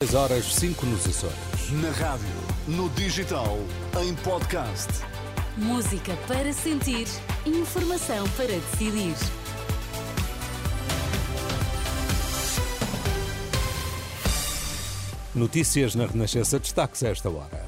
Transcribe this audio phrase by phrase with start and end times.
[0.00, 1.72] 6 horas 5 nos Açores.
[1.82, 2.28] Na rádio,
[2.68, 3.58] no digital,
[4.00, 4.86] em podcast.
[5.56, 7.08] Música para sentir,
[7.44, 9.16] informação para decidir.
[15.34, 17.66] Notícias na Renascença, destaques a esta hora.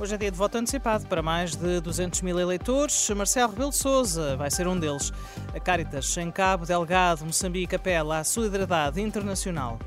[0.00, 3.08] Hoje é dia de voto antecipado para mais de 200 mil eleitores.
[3.10, 5.12] Marcelo Rebelo de Sousa vai ser um deles.
[5.54, 9.78] A Caritas em Cabo Delgado, Moçambique, apela à solidariedade internacional.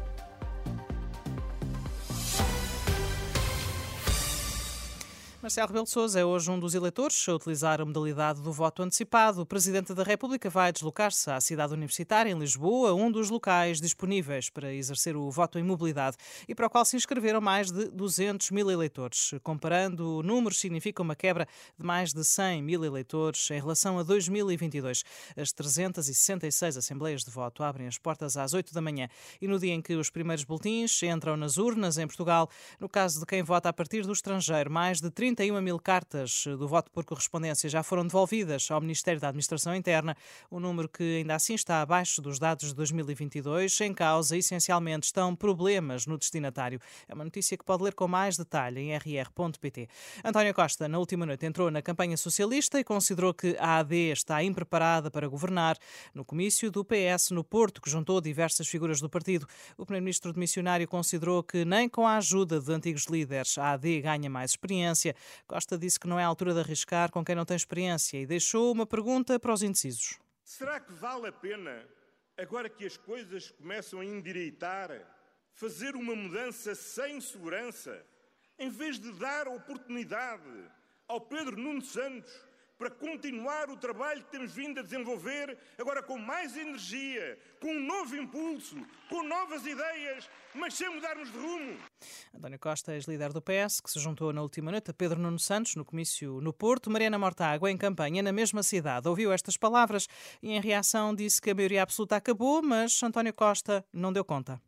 [5.43, 8.81] Marcelo Rebelo de Sousa é hoje um dos eleitores a utilizar a modalidade do voto
[8.81, 9.41] antecipado.
[9.41, 14.49] O Presidente da República vai deslocar-se à cidade universitária, em Lisboa, um dos locais disponíveis
[14.49, 16.15] para exercer o voto em mobilidade
[16.47, 19.33] e para o qual se inscreveram mais de 200 mil eleitores.
[19.43, 21.45] Comparando números, significa uma quebra
[21.77, 25.03] de mais de 100 mil eleitores em relação a 2022.
[25.35, 29.09] As 366 assembleias de voto abrem as portas às 8 da manhã
[29.41, 33.19] e no dia em que os primeiros boletins entram nas urnas em Portugal, no caso
[33.19, 36.91] de quem vota a partir do estrangeiro, mais de 30 31 mil cartas do voto
[36.91, 40.15] por correspondência já foram devolvidas ao Ministério da Administração Interna,
[40.51, 43.81] um número que ainda assim está abaixo dos dados de 2022.
[43.81, 46.79] Em causa, essencialmente, estão problemas no destinatário.
[47.07, 49.87] É uma notícia que pode ler com mais detalhe em rr.pt.
[50.23, 54.43] António Costa, na última noite, entrou na campanha socialista e considerou que a AD está
[54.43, 55.77] impreparada para governar.
[56.13, 60.87] No comício do PS no Porto, que juntou diversas figuras do partido, o primeiro-ministro demissionário
[60.87, 65.15] considerou que nem com a ajuda de antigos líderes a AD ganha mais experiência.
[65.47, 68.25] Costa disse que não é a altura de arriscar com quem não tem experiência e
[68.25, 70.19] deixou uma pergunta para os indecisos.
[70.43, 71.87] Será que vale a pena,
[72.37, 74.89] agora que as coisas começam a endireitar,
[75.53, 78.05] fazer uma mudança sem segurança,
[78.57, 80.69] em vez de dar oportunidade
[81.07, 82.33] ao Pedro Nuno Santos
[82.77, 87.85] para continuar o trabalho que temos vindo a desenvolver, agora com mais energia, com um
[87.85, 88.75] novo impulso,
[89.09, 91.77] com novas ideias, mas sem mudarmos de rumo.
[92.33, 95.75] António Costa, ex-líder do PS, que se juntou na última noite a Pedro Nuno Santos
[95.75, 96.89] no comício no Porto.
[96.89, 100.07] Mariana Mortágua, em campanha na mesma cidade, ouviu estas palavras
[100.41, 104.61] e, em reação, disse que a maioria absoluta acabou, mas António Costa não deu conta.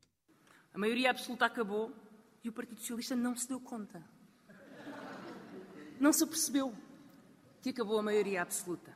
[0.74, 1.92] A maioria absoluta acabou
[2.44, 4.04] e o Partido Socialista não se deu conta.
[6.00, 6.76] Não se percebeu
[7.66, 8.96] que acabou a maioria absoluta.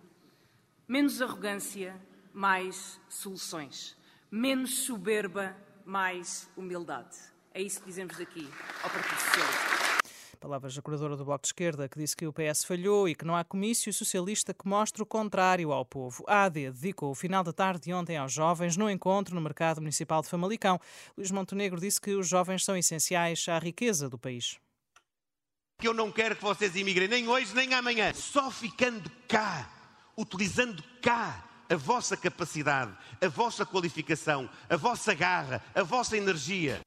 [0.88, 2.00] Menos arrogância,
[2.32, 3.98] mais soluções.
[4.30, 7.18] Menos soberba, mais humildade.
[7.52, 8.48] É isso que dizemos daqui
[8.84, 10.38] ao Partido Socialista.
[10.40, 13.26] Palavras da coordenadora do Bloco de Esquerda, que disse que o PS falhou e que
[13.26, 16.24] não há comício socialista que mostre o contrário ao povo.
[16.28, 19.82] A AD dedicou o final da tarde de ontem aos jovens no encontro no Mercado
[19.82, 20.80] Municipal de Famalicão.
[21.18, 24.60] Luís Montenegro disse que os jovens são essenciais à riqueza do país
[25.80, 28.14] que eu não quero que vocês imigrem nem hoje nem amanhã.
[28.14, 29.70] Só ficando cá,
[30.18, 32.92] utilizando cá a vossa capacidade,
[33.22, 36.82] a vossa qualificação, a vossa garra, a vossa energia.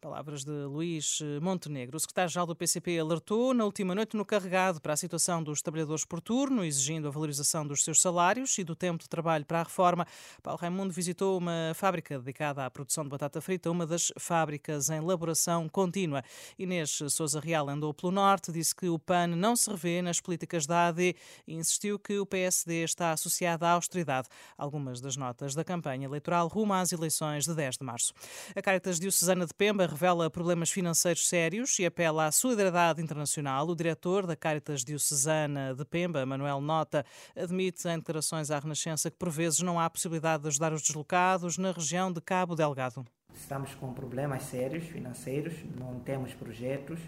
[0.00, 1.96] Palavras de Luís Montenegro.
[1.96, 6.04] O secretário-geral do PCP alertou na última noite no carregado para a situação dos trabalhadores
[6.04, 9.62] por turno, exigindo a valorização dos seus salários e do tempo de trabalho para a
[9.62, 10.06] reforma.
[10.42, 14.96] Paulo Raimundo visitou uma fábrica dedicada à produção de batata frita, uma das fábricas em
[14.96, 16.22] elaboração contínua.
[16.58, 20.66] Inês Souza Real andou pelo norte, disse que o PAN não se revê nas políticas
[20.66, 24.28] da AD e insistiu que o PSD está associado à austeridade.
[24.58, 28.12] Algumas das notas da campanha eleitoral rumo às eleições de 10 de março.
[28.54, 33.66] A Caritas Diocesana de Pemba revela problemas financeiros sérios e apela à solidariedade internacional.
[33.68, 37.04] O diretor da Caritas Diocesana de Pemba, Manuel Nota,
[37.36, 41.58] admite em declarações à Renascença que por vezes não há possibilidade de ajudar os deslocados
[41.58, 43.04] na região de Cabo Delgado.
[43.34, 46.98] Estamos com problemas sérios financeiros, não temos projetos.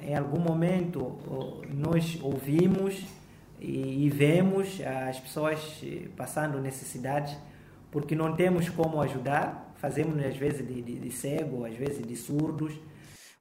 [0.00, 1.18] Em algum momento
[1.68, 3.04] nós ouvimos
[3.60, 5.60] e vemos as pessoas
[6.16, 7.36] passando necessidades
[7.90, 12.16] porque não temos como ajudar fazemos às vezes de, de, de cego, às vezes de
[12.16, 12.74] surdos.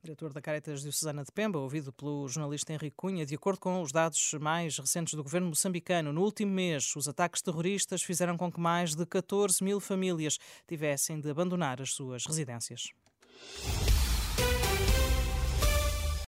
[0.04, 3.92] Diretor da Caritas Diocesana de Pemba, ouvido pelo jornalista Henrique Cunha, de acordo com os
[3.92, 8.60] dados mais recentes do governo moçambicano, no último mês, os ataques terroristas fizeram com que
[8.60, 10.38] mais de 14 mil famílias
[10.68, 12.92] tivessem de abandonar as suas residências.